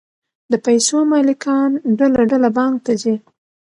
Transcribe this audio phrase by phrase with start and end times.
[0.51, 3.15] د پیسو مالکان ډله ډله بانک ته ځي